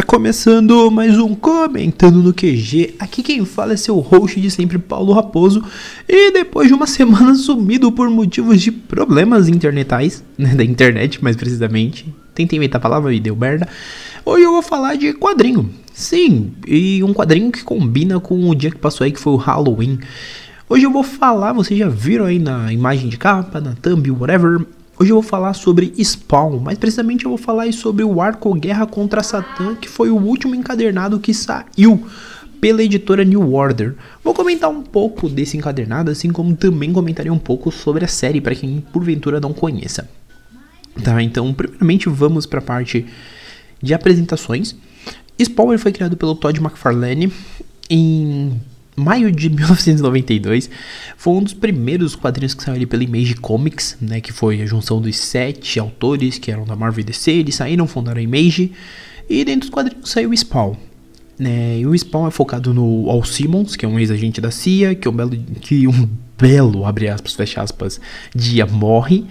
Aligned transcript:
Tá 0.00 0.06
começando 0.06 0.90
mais 0.90 1.18
um 1.18 1.34
Comentando 1.34 2.22
no 2.22 2.32
QG. 2.32 2.94
Aqui 2.98 3.22
quem 3.22 3.44
fala 3.44 3.74
é 3.74 3.76
seu 3.76 3.98
host 3.98 4.40
de 4.40 4.50
sempre, 4.50 4.78
Paulo 4.78 5.12
Raposo. 5.12 5.62
E 6.08 6.32
depois 6.32 6.68
de 6.68 6.72
uma 6.72 6.86
semana 6.86 7.34
sumido 7.34 7.92
por 7.92 8.08
motivos 8.08 8.62
de 8.62 8.72
problemas 8.72 9.46
internetais, 9.46 10.24
né, 10.38 10.54
da 10.54 10.64
internet 10.64 11.22
mais 11.22 11.36
precisamente, 11.36 12.06
tentei 12.34 12.56
inventar 12.56 12.78
a 12.78 12.82
palavra 12.82 13.12
e 13.12 13.20
deu 13.20 13.36
merda. 13.36 13.68
Hoje 14.24 14.42
eu 14.42 14.52
vou 14.52 14.62
falar 14.62 14.96
de 14.96 15.12
quadrinho. 15.12 15.68
Sim, 15.92 16.54
e 16.66 17.04
um 17.04 17.12
quadrinho 17.12 17.52
que 17.52 17.62
combina 17.62 18.18
com 18.18 18.48
o 18.48 18.54
dia 18.54 18.70
que 18.70 18.78
passou 18.78 19.04
aí, 19.04 19.12
que 19.12 19.20
foi 19.20 19.34
o 19.34 19.36
Halloween. 19.36 19.98
Hoje 20.66 20.86
eu 20.86 20.90
vou 20.90 21.02
falar, 21.02 21.52
vocês 21.52 21.78
já 21.78 21.90
viram 21.90 22.24
aí 22.24 22.38
na 22.38 22.72
imagem 22.72 23.10
de 23.10 23.18
capa, 23.18 23.60
na 23.60 23.74
thumb, 23.74 24.10
whatever, 24.12 24.64
Hoje 25.00 25.12
eu 25.12 25.16
vou 25.16 25.22
falar 25.22 25.54
sobre 25.54 25.94
Spawn, 25.98 26.58
mais 26.58 26.76
precisamente 26.76 27.24
eu 27.24 27.30
vou 27.30 27.38
falar 27.38 27.72
sobre 27.72 28.04
o 28.04 28.20
arco 28.20 28.52
Guerra 28.52 28.86
contra 28.86 29.22
Satã, 29.22 29.74
que 29.74 29.88
foi 29.88 30.10
o 30.10 30.16
último 30.16 30.54
encadernado 30.54 31.18
que 31.18 31.32
saiu 31.32 32.06
pela 32.60 32.82
editora 32.82 33.24
New 33.24 33.54
Order. 33.54 33.94
Vou 34.22 34.34
comentar 34.34 34.68
um 34.68 34.82
pouco 34.82 35.26
desse 35.26 35.56
encadernado, 35.56 36.10
assim 36.10 36.28
como 36.28 36.54
também 36.54 36.92
comentarei 36.92 37.32
um 37.32 37.38
pouco 37.38 37.72
sobre 37.72 38.04
a 38.04 38.08
série 38.08 38.42
para 38.42 38.54
quem 38.54 38.82
porventura 38.92 39.40
não 39.40 39.54
conheça. 39.54 40.06
Tá, 41.02 41.22
então 41.22 41.54
primeiramente 41.54 42.06
vamos 42.10 42.44
para 42.44 42.58
a 42.58 42.62
parte 42.62 43.06
de 43.82 43.94
apresentações. 43.94 44.76
Spawn 45.42 45.78
foi 45.78 45.92
criado 45.92 46.14
pelo 46.14 46.34
Todd 46.34 46.60
McFarlane 46.60 47.32
em 47.88 48.60
maio 49.00 49.32
de 49.32 49.48
1992. 49.50 50.70
Foi 51.16 51.34
um 51.34 51.42
dos 51.42 51.54
primeiros 51.54 52.14
quadrinhos 52.14 52.54
que 52.54 52.62
saiu 52.62 52.76
ali 52.76 52.86
pela 52.86 53.02
Image 53.02 53.34
Comics, 53.36 53.96
né, 54.00 54.20
que 54.20 54.32
foi 54.32 54.60
a 54.62 54.66
junção 54.66 55.00
dos 55.00 55.16
sete 55.16 55.80
autores 55.80 56.38
que 56.38 56.50
eram 56.50 56.64
da 56.64 56.76
Marvel 56.76 57.00
e 57.00 57.04
DC, 57.04 57.30
eles 57.30 57.54
saíram, 57.54 57.86
fundaram 57.86 58.20
a 58.20 58.22
Image, 58.22 58.72
e 59.28 59.44
dentro 59.44 59.60
dos 59.60 59.70
quadrinhos 59.70 60.10
saiu 60.10 60.30
o 60.30 60.36
Spawn. 60.36 60.76
Né, 61.38 61.78
e 61.78 61.86
o 61.86 61.96
Spawn 61.96 62.28
é 62.28 62.30
focado 62.30 62.74
no 62.74 63.08
Al 63.08 63.24
Simmons, 63.24 63.74
que 63.74 63.86
é 63.86 63.88
um 63.88 63.98
ex-agente 63.98 64.40
da 64.40 64.50
CIA, 64.50 64.94
que 64.94 65.08
um 65.08 65.12
belo, 65.12 65.30
que 65.60 65.88
um 65.88 66.08
belo, 66.38 66.84
abre 66.84 67.08
aspas, 67.08 67.34
fecha 67.34 67.62
aspas, 67.62 68.00
dia 68.34 68.66
morre, 68.66 69.24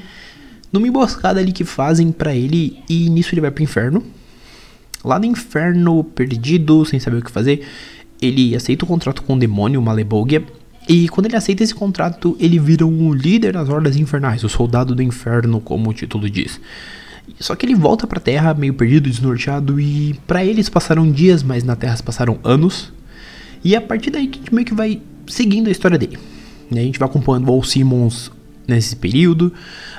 numa 0.72 0.88
emboscada 0.88 1.40
ali 1.40 1.52
que 1.52 1.64
fazem 1.64 2.12
para 2.12 2.36
ele, 2.36 2.80
e 2.90 3.10
nisso 3.10 3.34
ele 3.34 3.42
vai 3.42 3.52
pro 3.52 3.64
inferno. 3.64 4.04
Lá 5.04 5.18
no 5.18 5.26
inferno, 5.26 6.04
perdido, 6.04 6.86
sem 6.86 7.00
saber 7.00 7.18
o 7.18 7.24
que 7.24 7.32
fazer, 7.32 7.66
ele 8.22 8.56
aceita 8.56 8.86
o 8.86 8.88
contrato 8.88 9.24
com 9.24 9.36
o 9.36 9.40
demônio 9.40 9.82
Malebolgia. 9.82 10.44
E 10.88 11.08
quando 11.10 11.28
ele 11.28 11.36
aceita 11.36 11.64
esse 11.64 11.76
contrato, 11.76 12.36
ele 12.40 12.58
vira 12.58 12.86
um 12.86 13.14
líder 13.14 13.54
das 13.54 13.70
Hordas 13.70 13.96
Infernais, 13.96 14.44
o 14.44 14.50
soldado 14.50 14.96
do 14.96 15.04
inferno, 15.04 15.62
como 15.62 15.90
o 15.90 15.94
título 15.94 16.30
diz. 16.30 16.60
Só 17.40 17.56
que 17.56 17.66
ele 17.66 17.76
volta 17.76 18.08
pra 18.08 18.20
Terra 18.20 18.54
meio 18.54 18.74
perdido, 18.74 19.10
desnorteado, 19.10 19.80
e 19.80 20.16
para 20.26 20.44
eles 20.44 20.68
passaram 20.68 21.12
dias, 21.12 21.44
mas 21.44 21.64
na 21.64 21.76
Terra 21.76 21.98
passaram 22.04 22.40
anos. 22.44 22.92
E 23.64 23.76
a 23.76 23.82
partir 23.82 24.10
daí 24.10 24.28
que 24.28 24.40
a 24.40 24.42
gente 24.42 24.54
meio 24.54 24.66
que 24.66 24.74
vai 24.74 25.02
seguindo 25.28 25.68
a 25.68 25.72
história 25.72 25.98
dele. 25.98 26.18
E 26.72 26.80
a 26.80 26.82
gente 26.82 26.98
vai 26.98 27.08
acompanhando 27.08 27.50
o 27.50 27.54
Al 27.54 27.64
Simmons 27.64 28.32
nesse 28.68 28.96
período. 28.96 29.54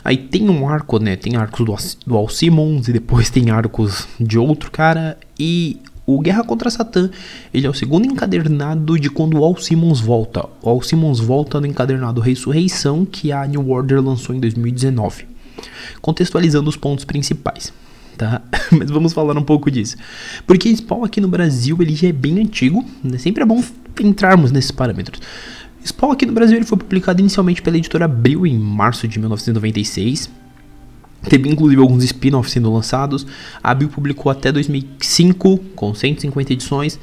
Aí 0.05 0.17
tem 0.17 0.49
um 0.49 0.69
arco, 0.69 0.99
né? 0.99 1.17
Tem 1.17 1.37
arcos 1.37 1.65
do, 1.65 1.77
do 2.07 2.17
Al 2.17 2.29
Simmons 2.29 2.89
e 2.89 2.93
depois 2.93 3.31
tem 3.31 3.51
arcos 3.51 4.09
de 4.19 4.39
outro 4.39 4.71
cara. 4.71 5.19
E 5.39 5.79
o 6.15 6.21
Guerra 6.21 6.45
contra 6.45 6.71
Satã, 6.71 7.11
ele 7.53 7.67
é 7.67 7.71
o 7.71 7.75
segundo 7.75 8.07
encadernado 8.07 8.99
de 8.99 9.11
quando 9.11 9.39
o 9.39 9.45
Al 9.45 9.57
Simmons 9.57 10.01
volta. 10.01 10.47
O 10.63 10.69
Al 10.69 10.83
Simmons 10.83 11.21
volta 11.21 11.61
no 11.61 11.67
encadernado 11.67 12.21
Ressurreição, 12.21 13.05
que 13.05 13.33
a 13.33 13.47
New 13.47 13.71
Order 13.71 14.03
lançou 14.03 14.35
em 14.35 14.41
2019. 14.41 15.27
Contextualizando 16.01 16.69
os 16.69 16.77
pontos 16.77 17.05
principais, 17.05 17.73
tá? 18.17 18.43
Mas 18.73 18.91
vamos 18.91 19.13
falar 19.13 19.37
um 19.37 19.43
pouco 19.43 19.71
disso. 19.71 19.97
Porque 20.47 20.75
Spawn 20.75 21.05
aqui 21.05 21.21
no 21.21 21.29
Brasil, 21.29 21.77
ele 21.81 21.95
já 21.95 22.09
é 22.09 22.13
bem 22.13 22.41
antigo, 22.41 22.85
né? 23.03 23.19
Sempre 23.19 23.43
é 23.43 23.47
bom 23.47 23.63
entrarmos 24.01 24.51
nesses 24.51 24.71
parâmetros. 24.71 25.21
Spawn 25.85 26.13
aqui 26.13 26.27
no 26.27 26.33
Brasil 26.33 26.57
ele 26.57 26.67
foi 26.67 26.79
publicado 26.79 27.21
inicialmente 27.21 27.63
pela 27.63 27.77
editora 27.77 28.05
Abril 28.05 28.47
em 28.47 28.59
março 28.59 29.09
de 29.09 29.19
1996 29.19 30.40
Teve 31.29 31.49
inclusive 31.49 31.81
alguns 31.81 32.05
spin-offs 32.05 32.53
sendo 32.53 32.73
lançados. 32.73 33.27
A 33.63 33.75
Bill 33.75 33.89
publicou 33.89 34.31
até 34.33 34.51
2005 34.51 35.59
com 35.75 35.95
150 35.95 36.53
edições. 36.53 36.99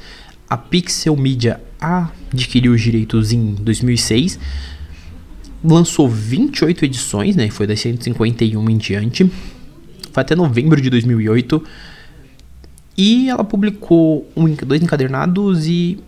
A 0.48 0.56
Pixel 0.56 1.16
Media 1.16 1.60
adquiriu 1.80 2.72
os 2.72 2.80
direitos 2.80 3.32
em 3.32 3.54
2006. 3.54 4.38
Lançou 5.62 6.08
28 6.08 6.84
edições, 6.84 7.36
né? 7.36 7.48
Foi 7.50 7.66
das 7.66 7.80
151 7.80 8.70
em 8.70 8.76
diante. 8.76 9.30
Foi 10.12 10.20
até 10.20 10.34
novembro 10.34 10.80
de 10.80 10.90
2008. 10.90 11.62
E 12.96 13.28
ela 13.28 13.44
publicou 13.44 14.28
um, 14.36 14.52
dois 14.52 14.82
encadernados 14.82 15.66
e 15.66 15.98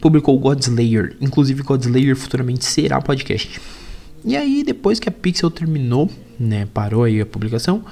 publicou 0.00 0.36
Godslayer. 0.38 1.16
Inclusive, 1.20 1.62
Godslayer 1.62 2.16
futuramente 2.16 2.64
será 2.64 3.00
podcast. 3.00 3.60
E 4.24 4.36
aí, 4.36 4.62
depois 4.62 5.00
que 5.00 5.08
a 5.08 5.12
Pixel 5.12 5.50
terminou 5.50 6.10
né, 6.40 6.66
parou 6.72 7.04
aí 7.04 7.20
a 7.20 7.26
publicação. 7.26 7.84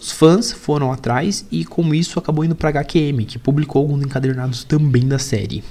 Os 0.00 0.12
fãs 0.12 0.52
foram 0.52 0.92
atrás 0.92 1.44
e 1.50 1.64
com 1.64 1.92
isso 1.92 2.18
acabou 2.18 2.44
indo 2.44 2.54
para 2.54 2.68
HQM, 2.68 3.24
que 3.24 3.38
publicou 3.38 3.82
alguns 3.82 4.04
encadernados 4.04 4.62
também 4.62 5.08
da 5.08 5.18
série. 5.18 5.64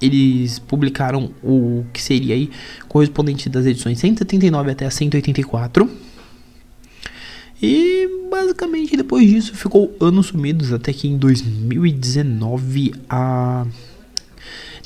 Eles 0.00 0.60
publicaram 0.60 1.32
o 1.42 1.84
que 1.92 2.00
seria 2.00 2.34
aí 2.34 2.50
correspondente 2.88 3.48
das 3.48 3.66
edições 3.66 3.98
179 3.98 4.70
até 4.70 4.86
a 4.86 4.90
184. 4.90 5.90
E 7.60 8.08
basicamente 8.30 8.96
depois 8.96 9.26
disso 9.26 9.54
ficou 9.54 9.96
anos 9.98 10.26
sumidos 10.26 10.72
até 10.72 10.92
que 10.92 11.08
em 11.08 11.16
2019 11.16 12.92
a 13.08 13.66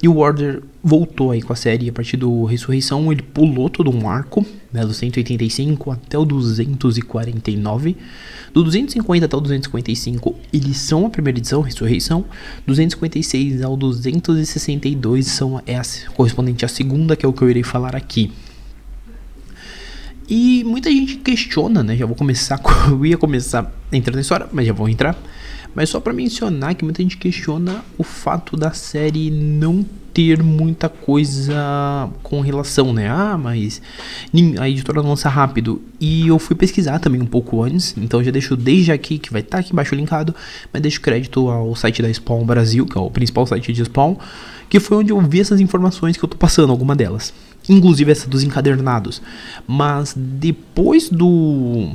New 0.00 0.16
Order 0.16 0.62
voltou 0.82 1.32
aí 1.32 1.42
com 1.42 1.53
a 1.53 1.56
série 1.56 1.88
a 1.88 1.92
partir 1.92 2.16
do 2.16 2.44
Ressurreição, 2.44 3.10
ele 3.10 3.22
pulou 3.22 3.69
todo 3.69 3.91
um 3.91 4.09
arco, 4.09 4.47
né, 4.72 4.82
do 4.82 4.94
185 4.94 5.91
até 5.91 6.16
o 6.16 6.25
249. 6.25 7.97
Do 8.54 8.62
250 8.62 9.26
até 9.26 9.37
o 9.37 9.41
255, 9.41 10.37
eles 10.53 10.76
são 10.76 11.06
a 11.06 11.10
primeira 11.10 11.38
edição, 11.38 11.60
Ressurreição. 11.60 12.25
256 12.64 13.62
ao 13.62 13.76
262 13.76 15.26
são 15.26 15.60
é 15.66 15.76
a, 15.76 15.82
correspondente 16.14 16.64
à 16.64 16.69
segunda, 16.69 17.16
que 17.16 17.26
é 17.26 17.28
o 17.28 17.32
que 17.32 17.42
eu 17.42 17.50
irei 17.50 17.64
falar 17.64 17.97
aqui. 17.97 18.31
E 20.28 20.62
muita 20.64 20.91
gente 20.91 21.16
questiona, 21.16 21.82
né? 21.82 21.97
Já 21.97 22.06
vou 22.06 22.14
começar, 22.14 22.60
eu 22.88 23.04
ia 23.04 23.19
começar 23.19 23.72
entrando 23.91 24.16
na 24.16 24.20
história, 24.20 24.47
mas 24.53 24.66
já 24.66 24.72
vou 24.72 24.88
entrar 24.88 25.19
mas 25.75 25.91
só 25.91 26.01
para 26.01 26.12
mencionar 26.12 26.75
que 26.75 26.84
muita 26.84 27.03
gente 27.03 27.17
questiona 27.17 27.84
o 27.97 28.03
fato 28.03 28.56
da 28.56 28.73
série 28.73 29.31
não 29.31 29.84
ter 30.19 30.43
muita 30.43 30.89
coisa 30.89 32.11
com 32.25 32.41
relação, 32.41 32.93
né? 32.93 33.09
Ah, 33.09 33.39
mas 33.39 33.81
a 34.59 34.69
editora 34.69 35.01
lança 35.01 35.29
rápido. 35.29 35.81
E 36.01 36.27
eu 36.27 36.41
fui 36.41 36.56
pesquisar 36.56 36.99
também 36.99 37.21
um 37.21 37.27
pouco 37.27 37.62
antes, 37.62 37.95
então 37.97 38.23
já 38.25 38.33
deixo 38.33 38.56
desde 38.56 38.91
aqui, 38.91 39.19
que 39.19 39.31
vai 39.31 39.43
estar 39.43 39.59
tá 39.59 39.61
aqui 39.61 39.73
embaixo 39.73 39.95
linkado, 39.95 40.34
mas 40.73 40.83
deixo 40.83 41.01
crédito 41.01 41.49
ao 41.49 41.73
site 41.77 42.03
da 42.03 42.12
Spawn 42.12 42.45
Brasil, 42.45 42.85
que 42.85 42.99
é 42.99 43.00
o 43.00 43.09
principal 43.09 43.47
site 43.47 43.73
de 43.73 43.85
Spawn, 43.85 44.17
que 44.69 44.81
foi 44.81 44.97
onde 44.97 45.12
eu 45.12 45.21
vi 45.21 45.39
essas 45.39 45.61
informações 45.61 46.17
que 46.17 46.25
eu 46.25 46.29
tô 46.29 46.37
passando, 46.37 46.71
alguma 46.71 46.97
delas. 46.97 47.33
Inclusive 47.69 48.11
essa 48.11 48.29
dos 48.29 48.43
encadernados. 48.43 49.23
Mas 49.69 50.15
depois 50.17 51.09
do 51.09 51.93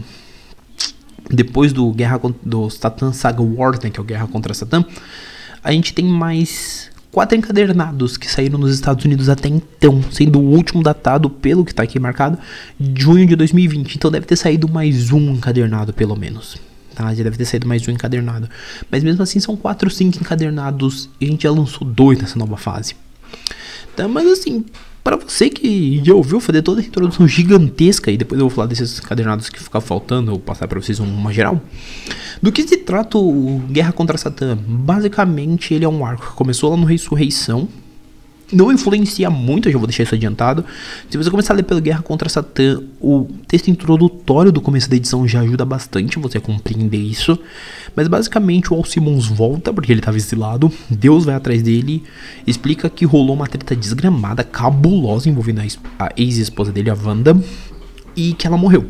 depois 1.29 1.71
do 1.71 1.91
Guerra 1.91 2.19
do 2.43 2.69
Satan 2.69 3.13
Saga 3.13 3.41
War, 3.41 3.73
né, 3.83 3.89
que 3.89 3.99
é 3.99 4.01
o 4.01 4.05
Guerra 4.05 4.27
contra 4.27 4.53
Satã, 4.53 4.83
a 5.63 5.71
gente 5.71 5.93
tem 5.93 6.05
mais 6.05 6.91
quatro 7.11 7.37
encadernados 7.37 8.17
que 8.17 8.29
saíram 8.29 8.57
nos 8.57 8.73
Estados 8.73 9.05
Unidos 9.05 9.29
até 9.29 9.47
então, 9.47 10.01
sendo 10.11 10.39
o 10.39 10.51
último 10.51 10.81
datado, 10.81 11.29
pelo 11.29 11.63
que 11.63 11.71
está 11.71 11.83
aqui 11.83 11.99
marcado, 11.99 12.37
junho 12.95 13.27
de 13.27 13.35
2020. 13.35 13.95
Então 13.95 14.11
deve 14.11 14.25
ter 14.25 14.35
saído 14.35 14.67
mais 14.67 15.11
um 15.11 15.33
encadernado, 15.33 15.93
pelo 15.93 16.15
menos. 16.15 16.57
Tá? 16.95 17.13
Já 17.13 17.23
deve 17.23 17.37
ter 17.37 17.45
saído 17.45 17.67
mais 17.67 17.87
um 17.87 17.91
encadernado. 17.91 18.49
Mas 18.91 19.03
mesmo 19.03 19.21
assim 19.23 19.39
são 19.39 19.55
quatro 19.55 19.89
cinco 19.89 20.17
encadernados 20.19 21.09
e 21.21 21.25
a 21.25 21.29
gente 21.29 21.43
já 21.43 21.51
lançou 21.51 21.87
dois 21.87 22.19
nessa 22.19 22.37
nova 22.37 22.57
fase. 22.57 22.95
Tá, 23.95 24.07
mas 24.07 24.27
assim, 24.27 24.65
para 25.03 25.17
você 25.17 25.49
que 25.49 26.01
já 26.03 26.13
ouviu 26.13 26.39
fazer 26.39 26.61
toda 26.61 26.79
a 26.79 26.83
introdução 26.83 27.27
gigantesca, 27.27 28.09
e 28.09 28.17
depois 28.17 28.39
eu 28.39 28.47
vou 28.47 28.55
falar 28.55 28.67
desses 28.67 28.99
cadernados 28.99 29.49
que 29.49 29.61
ficar 29.61 29.81
faltando, 29.81 30.31
eu 30.31 30.35
vou 30.35 30.39
passar 30.43 30.67
para 30.67 30.79
vocês 30.79 30.99
uma 30.99 31.33
geral. 31.33 31.61
Do 32.41 32.51
que 32.51 32.65
se 32.65 32.77
trata 32.77 33.17
o 33.17 33.61
Guerra 33.69 33.91
contra 33.91 34.17
Satã? 34.17 34.57
Basicamente, 34.57 35.73
ele 35.73 35.83
é 35.83 35.89
um 35.89 36.05
arco 36.05 36.27
que 36.27 36.35
começou 36.35 36.69
lá 36.71 36.77
no 36.77 36.85
Ressurreição, 36.85 37.67
não 38.53 38.71
influencia 38.71 39.29
muito, 39.29 39.67
eu 39.67 39.73
já 39.73 39.77
vou 39.77 39.87
deixar 39.87 40.03
isso 40.03 40.15
adiantado. 40.15 40.65
Se 41.09 41.17
você 41.17 41.29
começar 41.29 41.53
a 41.53 41.57
ler 41.57 41.63
pela 41.63 41.79
Guerra 41.79 42.01
contra 42.01 42.29
Satã, 42.29 42.81
o 42.99 43.27
texto 43.47 43.69
introdutório 43.69 44.51
do 44.51 44.61
começo 44.61 44.89
da 44.89 44.95
edição 44.95 45.27
já 45.27 45.41
ajuda 45.41 45.65
bastante 45.65 46.19
você 46.19 46.37
a 46.37 46.41
compreender 46.41 46.97
isso. 46.97 47.37
Mas 47.95 48.07
basicamente 48.07 48.73
o 48.73 48.77
Al 48.77 48.85
Simmons 48.85 49.27
volta 49.27 49.73
porque 49.73 49.91
ele 49.91 49.99
estava 49.99 50.17
exilado, 50.17 50.71
Deus 50.89 51.25
vai 51.25 51.35
atrás 51.35 51.61
dele, 51.61 52.03
explica 52.45 52.89
que 52.89 53.05
rolou 53.05 53.35
uma 53.35 53.47
treta 53.47 53.75
desgramada, 53.75 54.43
cabulosa 54.43 55.29
envolvendo 55.29 55.61
a 55.99 56.11
ex-esposa 56.17 56.71
dele, 56.71 56.89
a 56.89 56.95
Wanda, 56.95 57.39
e 58.15 58.33
que 58.33 58.47
ela 58.47 58.57
morreu. 58.57 58.85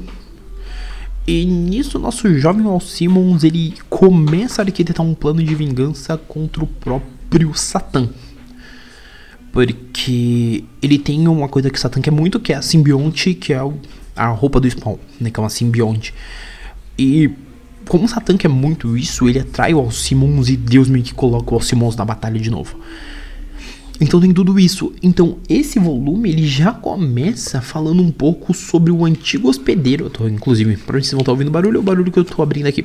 E 1.25 1.45
nisso, 1.45 1.97
nosso 1.97 2.37
jovem 2.37 2.65
Al 2.65 2.81
Simmons 2.81 3.43
ele 3.43 3.75
começa 3.89 4.61
a 4.61 4.65
arquitetar 4.65 5.05
um 5.05 5.13
plano 5.13 5.41
de 5.41 5.55
vingança 5.55 6.17
contra 6.17 6.63
o 6.63 6.67
próprio 6.67 7.53
Satã. 7.53 8.09
Porque 9.53 10.63
ele 10.81 10.97
tem 10.97 11.27
uma 11.27 11.47
coisa 11.47 11.69
que 11.69 11.79
Satã 11.79 12.01
quer 12.01 12.09
muito, 12.09 12.39
que 12.39 12.51
é 12.51 12.55
a 12.55 12.61
simbionte, 12.63 13.35
que 13.35 13.53
é 13.53 13.61
a 14.15 14.27
roupa 14.29 14.59
do 14.59 14.67
Spawn, 14.67 14.97
né? 15.21 15.29
Que 15.29 15.39
é 15.39 15.43
uma 15.43 15.49
simbionte. 15.49 16.11
E 16.97 17.29
como 17.87 18.07
Satã 18.07 18.35
quer 18.35 18.47
muito 18.47 18.97
isso, 18.97 19.29
ele 19.29 19.39
atrai 19.39 19.71
o 19.75 19.79
Al 19.79 19.91
Simmons 19.91 20.49
e 20.49 20.57
Deus 20.57 20.89
meio 20.89 21.05
que 21.05 21.13
coloca 21.13 21.53
o 21.53 21.55
Al 21.55 21.61
Simmons 21.61 21.95
na 21.95 22.03
batalha 22.03 22.39
de 22.39 22.49
novo. 22.49 22.79
Então 24.01 24.19
tem 24.19 24.33
tudo 24.33 24.59
isso. 24.59 24.91
Então 25.03 25.37
esse 25.47 25.77
volume 25.77 26.31
ele 26.31 26.47
já 26.47 26.71
começa 26.71 27.61
falando 27.61 28.01
um 28.01 28.09
pouco 28.09 28.55
sobre 28.55 28.91
o 28.91 29.05
antigo 29.05 29.49
hospedeiro. 29.49 30.05
Eu 30.05 30.09
tô, 30.09 30.27
inclusive, 30.27 30.77
para 30.77 30.99
vocês 30.99 31.11
vão 31.11 31.19
estar 31.19 31.31
ouvindo 31.31 31.51
barulho, 31.51 31.77
é 31.77 31.79
o 31.79 31.83
barulho 31.83 32.11
que 32.11 32.17
eu 32.17 32.25
tô 32.25 32.41
abrindo 32.41 32.65
aqui. 32.65 32.83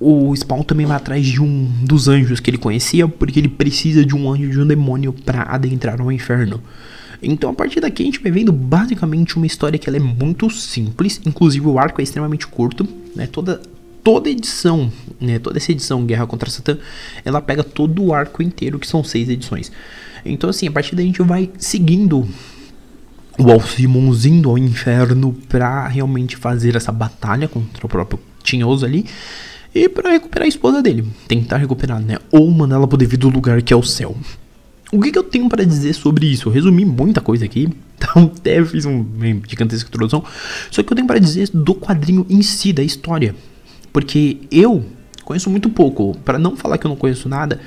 o 0.00 0.34
Spawn 0.34 0.62
também 0.62 0.86
vai 0.86 0.96
atrás 0.96 1.26
de 1.26 1.42
um 1.42 1.70
dos 1.82 2.08
anjos 2.08 2.40
que 2.40 2.48
ele 2.48 2.58
conhecia, 2.58 3.06
porque 3.06 3.38
ele 3.38 3.48
precisa 3.48 4.04
de 4.04 4.14
um 4.14 4.30
anjo 4.32 4.50
de 4.50 4.60
um 4.60 4.66
demônio 4.66 5.12
para 5.12 5.42
adentrar 5.42 5.98
no 5.98 6.10
inferno. 6.10 6.62
Então 7.22 7.50
a 7.50 7.52
partir 7.52 7.80
daqui 7.80 8.02
a 8.02 8.06
gente 8.06 8.20
vai 8.20 8.30
vendo 8.30 8.52
basicamente 8.52 9.36
uma 9.36 9.46
história 9.46 9.78
que 9.78 9.88
ela 9.88 9.96
é 9.96 10.00
muito 10.00 10.48
simples, 10.50 11.20
inclusive 11.26 11.66
o 11.66 11.78
arco 11.78 12.00
é 12.00 12.04
extremamente 12.04 12.46
curto, 12.46 12.86
né? 13.14 13.26
Toda 13.26 13.60
toda 14.08 14.30
edição, 14.30 14.90
né, 15.20 15.38
toda 15.38 15.58
essa 15.58 15.70
edição 15.70 16.02
Guerra 16.06 16.26
contra 16.26 16.48
Satã, 16.48 16.78
ela 17.26 17.42
pega 17.42 17.62
todo 17.62 18.02
o 18.02 18.14
arco 18.14 18.42
inteiro, 18.42 18.78
que 18.78 18.86
são 18.86 19.04
seis 19.04 19.28
edições. 19.28 19.70
Então 20.24 20.48
assim, 20.48 20.66
a 20.66 20.72
partir 20.72 20.96
daí 20.96 21.04
a 21.04 21.08
gente 21.08 21.20
vai 21.20 21.50
seguindo 21.58 22.26
o 23.38 23.50
Alcimons 23.50 24.24
indo 24.24 24.48
ao 24.48 24.56
inferno 24.56 25.36
para 25.46 25.86
realmente 25.88 26.36
fazer 26.36 26.74
essa 26.74 26.90
batalha 26.90 27.48
contra 27.48 27.84
o 27.84 27.88
próprio 27.88 28.18
Tinhoso 28.42 28.86
ali 28.86 29.04
e 29.74 29.90
para 29.90 30.12
recuperar 30.12 30.46
a 30.46 30.48
esposa 30.48 30.80
dele, 30.80 31.06
tentar 31.26 31.58
recuperar, 31.58 32.00
né, 32.00 32.16
ou 32.32 32.50
mandar 32.50 32.76
ela 32.76 32.88
pro 32.88 32.96
devido 32.96 33.28
lugar 33.28 33.60
que 33.60 33.74
é 33.74 33.76
o 33.76 33.82
céu. 33.82 34.16
O 34.90 35.02
que, 35.02 35.12
que 35.12 35.18
eu 35.18 35.24
tenho 35.24 35.50
para 35.50 35.66
dizer 35.66 35.92
sobre 35.92 36.24
isso? 36.24 36.48
Eu 36.48 36.52
resumi 36.54 36.86
muita 36.86 37.20
coisa 37.20 37.44
aqui, 37.44 37.68
então 37.98 38.32
até 38.34 38.64
fiz 38.64 38.86
um 38.86 39.04
gigantesca 39.46 39.86
introdução. 39.86 40.24
Só 40.70 40.82
que 40.82 40.90
eu 40.90 40.96
tenho 40.96 41.06
para 41.06 41.18
dizer 41.18 41.50
do 41.52 41.74
quadrinho 41.74 42.24
em 42.30 42.40
si, 42.40 42.72
da 42.72 42.82
história. 42.82 43.34
Porque 43.92 44.38
eu 44.50 44.84
conheço 45.24 45.50
muito 45.50 45.68
pouco, 45.68 46.16
para 46.24 46.38
não 46.38 46.56
falar 46.56 46.78
que 46.78 46.86
eu 46.86 46.90
não 46.90 46.96
conheço 46.96 47.28
nada. 47.28 47.60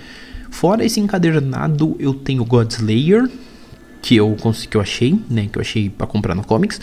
Fora 0.50 0.83
esse 0.83 1.00
encadernado, 1.00 1.95
eu 2.00 2.13
tenho 2.13 2.44
Godslayer, 2.44 3.29
que 4.01 4.15
eu 4.15 4.35
consegui, 4.41 4.68
que 4.69 4.77
eu 4.77 4.81
achei, 4.81 5.19
né, 5.29 5.47
que 5.51 5.57
eu 5.57 5.62
achei 5.62 5.89
para 5.89 6.07
comprar 6.07 6.35
na 6.35 6.44
Comics. 6.44 6.81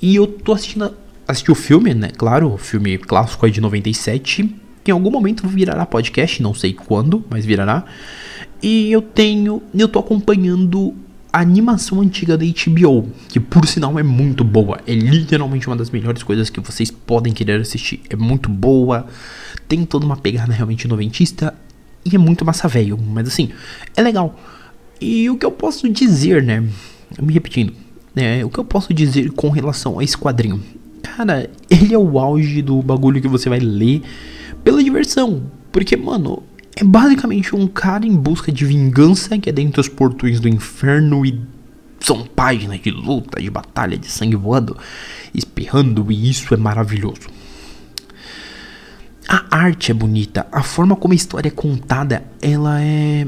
E 0.00 0.14
eu 0.14 0.26
tô 0.26 0.52
assistindo 0.52 0.94
assisti 1.26 1.50
o 1.50 1.54
filme, 1.54 1.92
né? 1.92 2.10
Claro, 2.16 2.52
o 2.52 2.58
filme 2.58 2.96
clássico 2.98 3.46
é 3.46 3.50
de 3.50 3.60
97, 3.60 4.54
que 4.84 4.90
em 4.90 4.94
algum 4.94 5.10
momento 5.10 5.46
virará 5.48 5.84
podcast, 5.84 6.42
não 6.42 6.54
sei 6.54 6.72
quando, 6.72 7.24
mas 7.28 7.44
virará. 7.44 7.84
E 8.62 8.90
eu 8.92 9.02
tenho. 9.02 9.62
Eu 9.74 9.88
tô 9.88 9.98
acompanhando 9.98 10.94
animação 11.40 12.00
antiga 12.00 12.36
da 12.36 12.44
HBO, 12.44 13.10
que 13.28 13.38
por 13.38 13.66
sinal 13.66 13.98
é 13.98 14.02
muito 14.02 14.42
boa. 14.42 14.80
É 14.86 14.94
literalmente 14.94 15.66
uma 15.66 15.76
das 15.76 15.90
melhores 15.90 16.22
coisas 16.22 16.48
que 16.48 16.60
vocês 16.60 16.90
podem 16.90 17.32
querer 17.32 17.60
assistir. 17.60 18.00
É 18.08 18.16
muito 18.16 18.48
boa, 18.48 19.06
tem 19.68 19.84
toda 19.84 20.06
uma 20.06 20.16
pegada 20.16 20.52
realmente 20.52 20.88
noventista 20.88 21.54
e 22.04 22.14
é 22.14 22.18
muito 22.18 22.44
massa 22.44 22.68
velho, 22.68 22.98
mas 22.98 23.28
assim, 23.28 23.50
é 23.96 24.02
legal. 24.02 24.38
E 25.00 25.28
o 25.28 25.36
que 25.36 25.44
eu 25.44 25.50
posso 25.50 25.88
dizer, 25.88 26.42
né? 26.42 26.64
Me 27.20 27.32
repetindo, 27.32 27.72
né? 28.14 28.44
O 28.44 28.48
que 28.48 28.58
eu 28.58 28.64
posso 28.64 28.94
dizer 28.94 29.30
com 29.32 29.50
relação 29.50 29.98
a 29.98 30.04
esse 30.04 30.16
quadrinho? 30.16 30.62
Cara, 31.02 31.50
ele 31.68 31.94
é 31.94 31.98
o 31.98 32.18
auge 32.18 32.62
do 32.62 32.82
bagulho 32.82 33.20
que 33.20 33.28
você 33.28 33.48
vai 33.48 33.58
ler 33.58 34.02
pela 34.64 34.82
diversão. 34.82 35.42
Porque, 35.70 35.96
mano, 35.96 36.42
é 36.76 36.84
basicamente 36.84 37.56
um 37.56 37.66
cara 37.66 38.06
em 38.06 38.14
busca 38.14 38.52
de 38.52 38.66
vingança 38.66 39.38
que 39.38 39.48
é 39.48 39.52
dentro 39.52 39.82
dos 39.82 39.88
portões 39.88 40.38
do 40.38 40.46
inferno 40.46 41.24
e 41.24 41.40
são 41.98 42.22
páginas 42.26 42.80
de 42.82 42.90
luta, 42.90 43.40
de 43.40 43.48
batalha, 43.48 43.96
de 43.96 44.06
sangue 44.06 44.36
voando, 44.36 44.76
espirrando 45.32 46.12
e 46.12 46.28
isso 46.28 46.52
é 46.52 46.56
maravilhoso. 46.58 47.28
A 49.26 49.56
arte 49.56 49.90
é 49.90 49.94
bonita, 49.94 50.46
a 50.52 50.62
forma 50.62 50.94
como 50.94 51.14
a 51.14 51.16
história 51.16 51.48
é 51.48 51.50
contada, 51.50 52.24
ela 52.42 52.80
é 52.82 53.26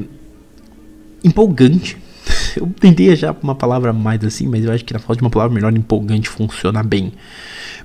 empolgante. 1.23 1.97
Eu 2.55 2.67
tentei 2.79 3.11
achar 3.11 3.35
uma 3.41 3.55
palavra 3.55 3.91
mais 3.91 4.23
assim, 4.23 4.47
mas 4.47 4.63
eu 4.63 4.71
acho 4.71 4.83
que 4.83 4.93
na 4.93 4.99
falta 4.99 5.17
de 5.17 5.23
uma 5.23 5.29
palavra 5.29 5.53
melhor, 5.53 5.75
empolgante 5.75 6.27
funciona 6.27 6.81
bem. 6.81 7.13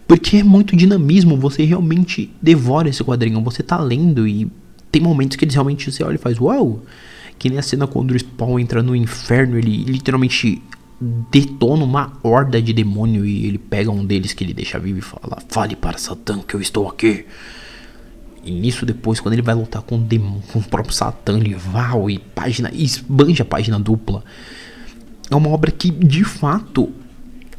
Porque 0.07 0.39
é 0.39 0.43
muito 0.43 0.77
dinamismo, 0.77 1.37
você 1.37 1.65
realmente 1.65 2.31
devora 2.41 2.89
esse 2.89 3.03
quadrinho, 3.05 3.43
você 3.43 3.63
tá 3.63 3.79
lendo 3.79 4.27
e 4.27 4.51
tem 4.95 5.03
momentos 5.03 5.37
que 5.37 5.45
eles 5.45 5.55
realmente 5.55 5.91
você 5.91 6.05
olha 6.05 6.15
e 6.15 6.19
faz 6.19 6.39
uau. 6.39 6.81
Que 7.37 7.51
nem 7.51 7.59
a 7.59 7.63
cena 7.63 7.85
quando 7.85 8.13
o 8.13 8.17
Spawn 8.17 8.61
entra 8.61 8.81
no 8.81 8.95
inferno, 8.95 9.59
ele 9.59 9.83
literalmente 9.83 10.63
detona 11.01 11.83
uma 11.83 12.13
horda 12.23 12.63
de 12.63 12.73
demônio 12.73 13.27
e 13.27 13.45
ele 13.45 13.59
pega 13.59 13.91
um 13.91 14.07
deles 14.07 14.33
que 14.33 14.45
ele 14.45 14.55
deixa 14.55 14.79
vivo 14.79 15.01
e 15.01 15.03
fala: 15.03 15.43
Fale 15.49 15.75
para 15.75 15.99
Satã 15.99 16.39
que 16.47 16.55
eu 16.55 16.61
estou 16.61 16.89
aqui. 16.89 17.27
E 18.45 18.53
nisso 18.53 18.87
depois, 18.87 19.19
quando 19.19 19.33
ele 19.33 19.43
vai 19.43 19.57
lutar 19.57 19.83
com 19.83 19.97
o, 19.97 19.99
demônio, 19.99 20.43
com 20.53 20.61
o 20.61 20.63
próprio 20.63 20.95
Satã, 20.95 21.39
ele 21.39 21.57
vai 21.57 22.13
e 22.13 22.19
página, 22.21 22.71
esbanja 22.73 23.43
a 23.43 23.47
página 23.47 23.81
dupla. 23.81 24.23
É 25.29 25.35
uma 25.35 25.49
obra 25.49 25.73
que, 25.73 25.91
de 25.91 26.23
fato, 26.23 26.93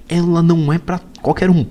ela 0.08 0.42
não 0.42 0.72
é 0.72 0.78
para 0.80 1.02
qualquer 1.22 1.50
um. 1.50 1.66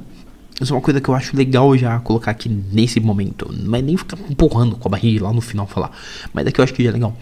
Isso 0.60 0.72
é 0.72 0.76
uma 0.76 0.82
coisa 0.82 1.00
que 1.00 1.08
eu 1.08 1.14
acho 1.14 1.36
legal 1.36 1.76
já 1.76 1.98
colocar 1.98 2.30
aqui 2.30 2.48
nesse 2.48 3.00
momento. 3.00 3.52
Não 3.52 3.76
é 3.76 3.82
nem 3.82 3.96
ficar 3.96 4.16
empurrando 4.30 4.76
com 4.76 4.86
a 4.86 4.90
barriga 4.90 5.24
lá 5.24 5.32
no 5.32 5.40
final 5.40 5.66
falar. 5.66 5.90
Mas 6.32 6.44
daqui 6.44 6.60
eu 6.60 6.62
acho 6.62 6.72
que 6.72 6.82
já 6.82 6.90
é 6.90 6.92
legal. 6.92 7.16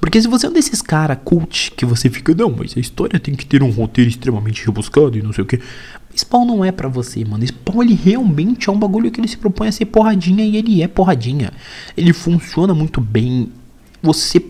Porque 0.00 0.20
se 0.20 0.26
você 0.26 0.46
é 0.46 0.48
um 0.48 0.52
desses 0.52 0.80
cara 0.80 1.14
cult 1.14 1.72
que 1.76 1.84
você 1.84 2.08
fica, 2.08 2.34
não, 2.34 2.50
mas 2.50 2.74
a 2.74 2.80
história 2.80 3.20
tem 3.20 3.34
que 3.34 3.44
ter 3.44 3.62
um 3.62 3.70
roteiro 3.70 4.08
extremamente 4.08 4.64
rebuscado 4.64 5.18
e 5.18 5.22
não 5.22 5.32
sei 5.32 5.44
o 5.44 5.46
que. 5.46 5.60
Spawn 6.16 6.46
não 6.46 6.64
é 6.64 6.72
para 6.72 6.88
você, 6.88 7.22
mano. 7.22 7.46
Spawn 7.46 7.82
ele 7.82 7.94
realmente 7.94 8.70
é 8.70 8.72
um 8.72 8.78
bagulho 8.78 9.10
que 9.10 9.20
ele 9.20 9.28
se 9.28 9.36
propõe 9.36 9.68
a 9.68 9.72
ser 9.72 9.84
porradinha 9.84 10.44
e 10.44 10.56
ele 10.56 10.82
é 10.82 10.88
porradinha. 10.88 11.52
Ele 11.94 12.14
funciona 12.14 12.74
muito 12.74 12.98
bem. 12.98 13.52
Você 14.02 14.42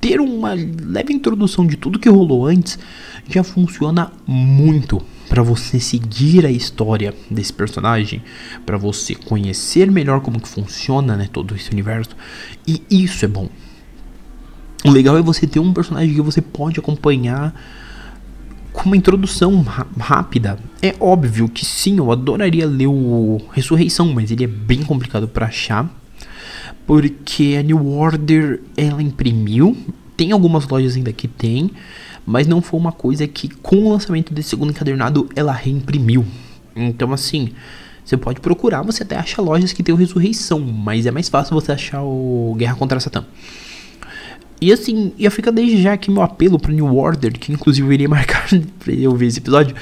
ter 0.00 0.18
uma 0.18 0.54
leve 0.54 1.12
introdução 1.12 1.66
de 1.66 1.76
tudo 1.76 1.98
que 1.98 2.08
rolou 2.08 2.46
antes 2.46 2.78
já 3.28 3.44
funciona 3.44 4.10
muito 4.26 5.02
para 5.30 5.44
você 5.44 5.78
seguir 5.78 6.44
a 6.44 6.50
história 6.50 7.14
desse 7.30 7.52
personagem, 7.52 8.20
para 8.66 8.76
você 8.76 9.14
conhecer 9.14 9.88
melhor 9.88 10.20
como 10.22 10.40
que 10.40 10.48
funciona, 10.48 11.16
né, 11.16 11.28
todo 11.32 11.54
esse 11.54 11.70
universo. 11.70 12.16
E 12.66 12.82
isso 12.90 13.24
é 13.24 13.28
bom. 13.28 13.48
O 14.84 14.90
legal 14.90 15.16
é 15.16 15.22
você 15.22 15.46
ter 15.46 15.60
um 15.60 15.72
personagem 15.72 16.12
que 16.12 16.20
você 16.20 16.42
pode 16.42 16.80
acompanhar 16.80 17.54
com 18.72 18.86
uma 18.86 18.96
introdução 18.96 19.62
rápida. 19.62 20.58
É 20.82 20.96
óbvio 20.98 21.48
que 21.48 21.64
sim, 21.64 21.98
eu 21.98 22.10
adoraria 22.10 22.66
ler 22.66 22.88
o 22.88 23.40
Ressurreição, 23.52 24.12
mas 24.12 24.32
ele 24.32 24.42
é 24.42 24.48
bem 24.48 24.82
complicado 24.82 25.28
para 25.28 25.46
achar. 25.46 25.88
Porque 26.88 27.56
a 27.56 27.62
New 27.62 27.86
Order 27.86 28.62
ela 28.76 29.00
imprimiu, 29.00 29.76
tem 30.20 30.32
algumas 30.32 30.68
lojas 30.68 30.96
ainda 30.96 31.14
que 31.14 31.26
tem, 31.26 31.70
mas 32.26 32.46
não 32.46 32.60
foi 32.60 32.78
uma 32.78 32.92
coisa 32.92 33.26
que 33.26 33.48
com 33.48 33.76
o 33.76 33.90
lançamento 33.90 34.34
desse 34.34 34.50
segundo 34.50 34.68
encadernado 34.68 35.26
ela 35.34 35.50
reimprimiu. 35.50 36.26
Então 36.76 37.10
assim, 37.14 37.52
você 38.04 38.18
pode 38.18 38.38
procurar, 38.38 38.82
você 38.82 39.02
até 39.02 39.16
acha 39.16 39.40
lojas 39.40 39.72
que 39.72 39.82
tem 39.82 39.94
o 39.94 39.96
Ressurreição, 39.96 40.60
mas 40.60 41.06
é 41.06 41.10
mais 41.10 41.30
fácil 41.30 41.54
você 41.54 41.72
achar 41.72 42.02
o 42.02 42.54
Guerra 42.58 42.74
contra 42.74 43.00
Satã. 43.00 43.24
E 44.60 44.70
assim, 44.70 45.14
eu 45.18 45.30
fica 45.30 45.50
desde 45.50 45.80
já 45.82 45.94
aqui 45.94 46.10
meu 46.10 46.20
apelo 46.20 46.58
para 46.58 46.70
New 46.70 46.94
Order, 46.94 47.32
que 47.32 47.50
inclusive 47.50 47.88
eu 47.88 47.90
iria 47.90 48.08
marcar 48.10 48.46
pra 48.78 48.92
eu 48.92 49.16
ver 49.16 49.24
esse 49.24 49.38
episódio. 49.38 49.74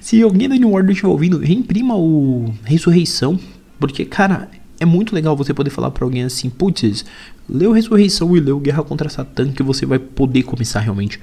Se 0.00 0.20
alguém 0.20 0.48
da 0.48 0.56
New 0.56 0.72
Order 0.72 0.90
estiver 0.90 1.08
ouvindo, 1.08 1.38
reimprima 1.38 1.94
o 1.94 2.52
Ressurreição, 2.64 3.38
porque 3.78 4.04
cara, 4.04 4.48
é 4.84 4.86
muito 4.86 5.14
legal 5.14 5.36
você 5.36 5.52
poder 5.52 5.70
falar 5.70 5.90
para 5.90 6.04
alguém 6.04 6.22
assim, 6.22 6.48
putz, 6.48 7.04
leu 7.48 7.72
Ressurreição 7.72 8.36
e 8.36 8.40
leu 8.40 8.60
Guerra 8.60 8.82
contra 8.82 9.08
Satã 9.08 9.50
que 9.50 9.62
você 9.62 9.84
vai 9.84 9.98
poder 9.98 10.44
começar 10.44 10.80
realmente. 10.80 11.18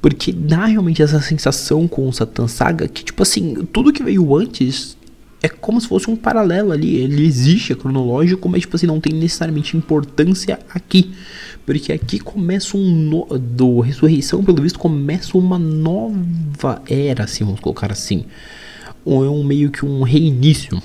Porque 0.00 0.32
dá 0.32 0.66
realmente 0.66 1.02
essa 1.02 1.20
sensação 1.20 1.86
com 1.86 2.08
o 2.08 2.12
Satan 2.12 2.48
Saga 2.48 2.88
que, 2.88 3.04
tipo 3.04 3.22
assim, 3.22 3.66
tudo 3.72 3.92
que 3.92 4.02
veio 4.02 4.36
antes 4.36 4.96
é 5.42 5.48
como 5.48 5.80
se 5.80 5.88
fosse 5.88 6.10
um 6.10 6.16
paralelo 6.16 6.72
ali. 6.72 6.96
Ele 6.96 7.24
existe, 7.24 7.72
é 7.72 7.76
cronológico, 7.76 8.48
mas, 8.48 8.62
tipo 8.62 8.76
assim, 8.76 8.86
não 8.86 9.00
tem 9.00 9.12
necessariamente 9.12 9.76
importância 9.76 10.58
aqui. 10.72 11.12
Porque 11.64 11.92
aqui 11.92 12.18
começa 12.18 12.76
um. 12.76 12.86
No... 12.86 13.24
Do 13.38 13.80
Ressurreição, 13.80 14.44
pelo 14.44 14.62
visto, 14.62 14.78
começa 14.78 15.36
uma 15.36 15.58
nova 15.58 16.82
era, 16.88 17.24
assim, 17.24 17.44
vamos 17.44 17.60
colocar 17.60 17.90
assim. 17.90 18.24
Ou 19.04 19.24
é 19.24 19.28
um 19.28 19.44
meio 19.44 19.70
que 19.70 19.84
um 19.84 20.02
reinício 20.02 20.80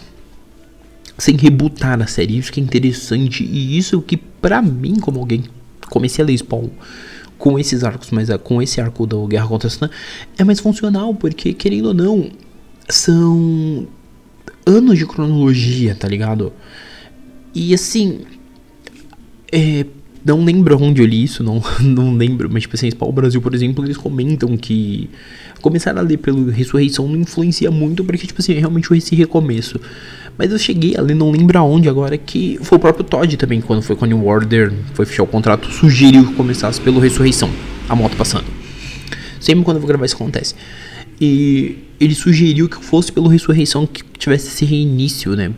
sem 1.17 1.35
rebootar 1.35 2.01
a 2.01 2.07
série. 2.07 2.37
Isso 2.37 2.51
que 2.51 2.59
é 2.59 2.63
interessante 2.63 3.43
e 3.43 3.77
isso 3.77 4.01
que 4.01 4.17
para 4.17 4.61
mim, 4.61 4.95
como 4.99 5.19
alguém 5.19 5.43
comecei 5.89 6.23
a 6.23 6.27
ler 6.27 6.37
Spawn 6.37 6.69
com 7.37 7.57
esses 7.57 7.83
arcos, 7.83 8.11
mas 8.11 8.29
com 8.43 8.61
esse 8.61 8.79
arco 8.79 9.05
da 9.07 9.17
Guerra 9.27 9.47
contra 9.47 9.69
Satã, 9.69 9.89
é 10.37 10.43
mais 10.43 10.59
funcional, 10.59 11.13
porque 11.15 11.53
querendo 11.53 11.87
ou 11.87 11.93
não, 11.93 12.29
são 12.87 13.87
anos 14.65 14.97
de 14.97 15.05
cronologia, 15.05 15.95
tá 15.95 16.07
ligado? 16.07 16.53
E 17.53 17.73
assim, 17.73 18.21
é, 19.51 19.85
não 20.23 20.43
lembro 20.43 20.77
onde 20.81 21.01
eu 21.01 21.05
li 21.05 21.23
isso, 21.23 21.43
não, 21.43 21.61
não 21.81 22.15
lembro, 22.15 22.49
mas 22.51 22.63
tipo 22.63 22.75
assim, 22.75 22.89
Spawn 22.89 23.11
Brasil, 23.11 23.41
por 23.41 23.53
exemplo, 23.53 23.83
eles 23.83 23.97
comentam 23.97 24.55
que 24.55 25.09
começar 25.61 25.97
a 25.97 26.01
ler 26.01 26.17
pelo 26.17 26.49
Ressurreição 26.49 27.07
não 27.07 27.17
influencia 27.17 27.71
muito, 27.71 28.03
porque 28.03 28.27
tipo 28.27 28.41
assim, 28.41 28.53
é 28.53 28.59
realmente 28.59 28.91
esse 28.95 29.15
recomeço. 29.15 29.79
Mas 30.37 30.51
eu 30.51 30.57
cheguei 30.57 30.95
ali, 30.97 31.13
não 31.13 31.29
lembro 31.29 31.57
aonde 31.59 31.89
agora, 31.89 32.17
que 32.17 32.57
foi 32.61 32.77
o 32.77 32.81
próprio 32.81 33.03
Todd 33.03 33.35
também, 33.37 33.61
quando 33.61 33.81
foi 33.81 33.95
com 33.95 34.05
New 34.05 34.25
Order, 34.25 34.71
foi 34.93 35.05
fechar 35.05 35.23
o 35.23 35.27
contrato, 35.27 35.71
sugeriu 35.71 36.27
que 36.27 36.33
começasse 36.33 36.79
pelo 36.79 36.99
Ressurreição, 36.99 37.49
a 37.89 37.95
moto 37.95 38.15
passando. 38.15 38.45
Sempre 39.39 39.63
quando 39.63 39.77
eu 39.77 39.81
vou 39.81 39.87
gravar 39.87 40.05
isso 40.05 40.15
acontece. 40.15 40.55
E 41.19 41.77
ele 41.99 42.15
sugeriu 42.15 42.67
que 42.69 42.83
fosse 42.83 43.11
pelo 43.11 43.27
Ressurreição 43.27 43.85
que 43.85 44.03
tivesse 44.17 44.47
esse 44.47 44.65
reinício, 44.65 45.35
né? 45.35 45.51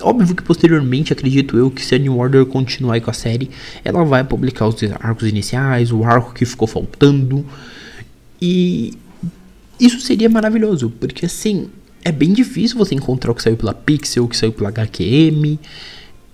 Óbvio 0.00 0.34
que 0.34 0.42
posteriormente, 0.42 1.12
acredito 1.12 1.56
eu, 1.56 1.70
que 1.70 1.84
se 1.84 1.94
a 1.94 1.98
New 1.98 2.18
Order 2.18 2.44
continuar 2.46 3.00
com 3.00 3.10
a 3.10 3.14
série, 3.14 3.50
ela 3.84 4.04
vai 4.04 4.24
publicar 4.24 4.66
os 4.66 4.76
arcos 5.00 5.28
iniciais, 5.28 5.92
o 5.92 6.04
arco 6.04 6.32
que 6.32 6.44
ficou 6.44 6.66
faltando. 6.66 7.44
E 8.40 8.94
isso 9.78 10.00
seria 10.00 10.28
maravilhoso, 10.28 10.90
porque 11.00 11.26
assim, 11.26 11.68
é 12.04 12.12
bem 12.12 12.32
difícil 12.32 12.78
você 12.78 12.94
encontrar 12.94 13.32
o 13.32 13.34
que 13.34 13.42
saiu 13.42 13.56
pela 13.56 13.74
Pixel, 13.74 14.24
o 14.24 14.28
que 14.28 14.36
saiu 14.36 14.52
pela 14.52 14.70
HQM. 14.70 15.58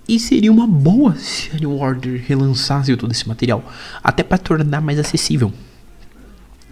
E 0.07 0.19
seria 0.19 0.51
uma 0.51 0.65
boa 0.65 1.15
se 1.15 1.49
a 1.53 1.59
New 1.59 1.77
Order 1.77 2.23
relançasse 2.25 2.95
todo 2.95 3.11
esse 3.11 3.27
material, 3.27 3.69
até 4.01 4.23
para 4.23 4.37
tornar 4.37 4.79
mais 4.79 4.97
acessível. 4.97 5.51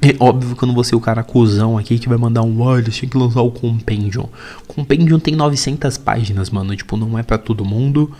É 0.05 0.15
óbvio 0.19 0.55
que 0.55 0.63
eu 0.63 0.67
não 0.67 0.75
vou 0.75 0.83
ser 0.83 0.95
o 0.95 0.99
cara 0.99 1.23
cuzão 1.23 1.79
aqui 1.79 1.97
que 1.97 2.07
vai 2.07 2.17
mandar 2.17 2.43
um 2.43 2.61
olha, 2.61 2.91
tinha 2.91 3.09
que 3.09 3.17
lançar 3.17 3.41
o 3.41 3.49
Compendium. 3.49 4.29
Compendium 4.67 5.19
tem 5.19 5.35
900 5.35 5.97
páginas, 5.97 6.51
mano, 6.51 6.75
tipo, 6.75 6.95
não 6.95 7.17
é 7.17 7.23
para 7.23 7.39
todo 7.39 7.65
mundo. 7.65 8.11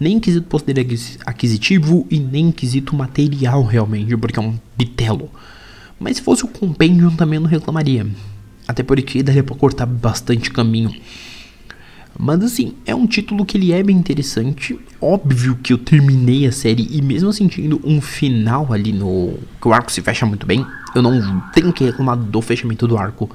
Nem 0.00 0.16
em 0.16 0.20
quesito 0.20 0.48
poder 0.48 0.84
aquisitivo 1.24 2.04
e 2.10 2.18
nem 2.18 2.48
em 2.48 2.52
quesito 2.52 2.96
material 2.96 3.62
realmente, 3.62 4.16
porque 4.16 4.40
é 4.40 4.42
um 4.42 4.58
bitelo. 4.76 5.30
Mas 6.00 6.16
se 6.16 6.22
fosse 6.22 6.44
o 6.44 6.48
Compendium 6.48 7.14
também 7.14 7.38
não 7.38 7.46
reclamaria. 7.46 8.04
Até 8.66 8.82
porque 8.82 9.22
daria 9.22 9.44
pra 9.44 9.54
cortar 9.54 9.86
bastante 9.86 10.50
caminho. 10.50 10.92
Mas 12.18 12.42
assim, 12.42 12.74
é 12.84 12.92
um 12.92 13.06
título 13.06 13.46
que 13.46 13.56
ele 13.56 13.72
é 13.72 13.80
bem 13.80 13.96
interessante. 13.96 14.78
Óbvio 15.00 15.56
que 15.62 15.72
eu 15.72 15.78
terminei 15.78 16.46
a 16.46 16.52
série 16.52 16.88
e 16.90 17.00
mesmo 17.00 17.32
sentindo 17.32 17.80
um 17.84 18.00
final 18.00 18.72
ali 18.72 18.92
no. 18.92 19.38
que 19.60 19.68
o 19.68 19.72
arco 19.72 19.92
se 19.92 20.02
fecha 20.02 20.26
muito 20.26 20.44
bem. 20.44 20.66
Eu 20.94 21.00
não 21.00 21.40
tenho 21.52 21.72
que 21.72 21.84
reclamar 21.84 22.16
do 22.16 22.42
fechamento 22.42 22.88
do 22.88 22.98
arco. 22.98 23.30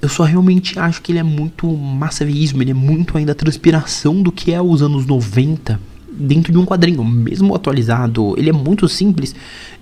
Eu 0.00 0.08
só 0.08 0.22
realmente 0.22 0.78
acho 0.78 1.02
que 1.02 1.12
ele 1.12 1.18
é 1.18 1.22
muito 1.22 1.66
massaveísmo, 1.66 2.62
ele 2.62 2.70
é 2.70 2.74
muito 2.74 3.16
ainda 3.16 3.32
a 3.32 3.34
transpiração 3.34 4.22
do 4.22 4.32
que 4.32 4.52
é 4.52 4.60
os 4.60 4.80
anos 4.80 5.06
90 5.06 5.93
dentro 6.16 6.52
de 6.52 6.58
um 6.58 6.64
quadrinho, 6.64 7.04
mesmo 7.04 7.54
atualizado. 7.54 8.34
Ele 8.36 8.50
é 8.50 8.52
muito 8.52 8.88
simples 8.88 9.34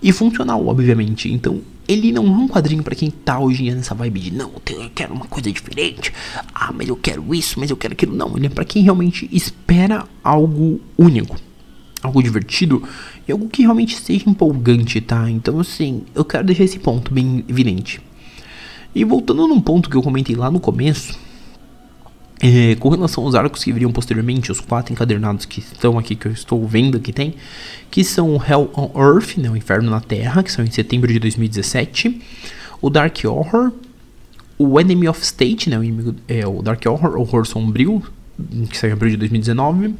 e 0.02 0.12
funcional, 0.12 0.66
obviamente. 0.66 1.30
Então, 1.32 1.60
ele 1.86 2.12
não 2.12 2.24
é 2.24 2.28
um 2.28 2.48
quadrinho 2.48 2.82
para 2.82 2.94
quem 2.94 3.10
tá 3.10 3.38
hoje 3.38 3.62
em 3.62 3.64
dia 3.66 3.74
nessa 3.74 3.94
vibe 3.94 4.20
de 4.20 4.32
não, 4.32 4.50
eu 4.70 4.90
quero 4.94 5.14
uma 5.14 5.26
coisa 5.26 5.50
diferente. 5.50 6.12
Ah, 6.54 6.72
mas 6.72 6.88
eu 6.88 6.96
quero 6.96 7.34
isso, 7.34 7.58
mas 7.58 7.70
eu 7.70 7.76
quero 7.76 7.92
aquilo. 7.92 8.14
Não, 8.14 8.36
ele 8.36 8.46
é 8.46 8.48
para 8.48 8.64
quem 8.64 8.82
realmente 8.82 9.28
espera 9.32 10.04
algo 10.22 10.80
único, 10.96 11.36
algo 12.02 12.22
divertido 12.22 12.82
e 13.26 13.32
algo 13.32 13.48
que 13.48 13.62
realmente 13.62 13.96
seja 13.96 14.28
empolgante, 14.28 15.00
tá? 15.00 15.28
Então, 15.30 15.60
assim, 15.60 16.02
eu 16.14 16.24
quero 16.24 16.44
deixar 16.44 16.64
esse 16.64 16.78
ponto 16.78 17.12
bem 17.12 17.44
evidente. 17.48 18.00
E 18.94 19.04
voltando 19.04 19.46
num 19.46 19.60
ponto 19.60 19.88
que 19.88 19.96
eu 19.96 20.02
comentei 20.02 20.36
lá 20.36 20.50
no 20.50 20.60
começo, 20.60 21.18
é, 22.42 22.74
com 22.74 22.88
relação 22.88 23.22
aos 23.22 23.36
arcos 23.36 23.62
que 23.62 23.72
viriam 23.72 23.92
posteriormente, 23.92 24.50
os 24.50 24.58
quatro 24.58 24.92
encadernados 24.92 25.44
que 25.44 25.60
estão 25.60 25.96
aqui, 25.96 26.16
que 26.16 26.26
eu 26.26 26.32
estou 26.32 26.66
vendo 26.66 26.98
que 26.98 27.12
tem, 27.12 27.36
que 27.88 28.02
são 28.02 28.34
o 28.34 28.42
Hell 28.42 28.68
on 28.76 28.90
Earth, 29.00 29.36
né, 29.36 29.48
o 29.48 29.56
Inferno 29.56 29.88
na 29.88 30.00
Terra, 30.00 30.42
que 30.42 30.50
são 30.50 30.64
em 30.64 30.70
setembro 30.70 31.12
de 31.12 31.20
2017, 31.20 32.20
o 32.80 32.90
Dark 32.90 33.16
Horror, 33.24 33.70
o 34.58 34.80
Enemy 34.80 35.08
of 35.08 35.22
State, 35.22 35.70
né, 35.70 35.78
o, 35.78 35.84
inimigo, 35.84 36.16
é, 36.26 36.44
o 36.44 36.60
Dark 36.62 36.84
Horror, 36.84 37.16
Horror 37.16 37.46
Sombrio, 37.46 38.02
que 38.68 38.76
saiu 38.76 38.90
em 38.90 38.94
abril 38.94 39.10
de 39.10 39.18
2019, 39.18 39.94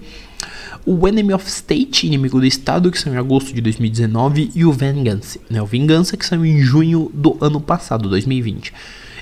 o 0.84 1.06
Enemy 1.06 1.34
of 1.34 1.48
State, 1.48 2.08
Inimigo 2.08 2.40
do 2.40 2.46
Estado, 2.46 2.90
que 2.90 2.98
saiu 2.98 3.14
em 3.14 3.18
agosto 3.18 3.54
de 3.54 3.60
2019, 3.60 4.50
e 4.52 4.64
o 4.64 4.72
Vengeance, 4.72 5.40
né, 5.48 5.62
o 5.62 5.66
Vingança, 5.66 6.16
que 6.16 6.26
saiu 6.26 6.44
em 6.44 6.60
junho 6.60 7.08
do 7.14 7.38
ano 7.40 7.60
passado, 7.60 8.08
2020. 8.08 8.72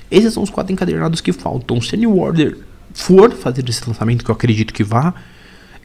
Esses 0.09 0.33
são 0.33 0.41
os 0.41 0.49
quatro 0.49 0.73
encadernados 0.73 1.21
que 1.21 1.31
faltam. 1.31 1.79
New 1.95 2.17
Order 2.17 2.57
for 2.93 3.31
fazer 3.31 3.67
esse 3.67 3.87
lançamento, 3.87 4.23
que 4.23 4.31
eu 4.31 4.35
acredito 4.35 4.73
que 4.73 4.83
vá, 4.83 5.13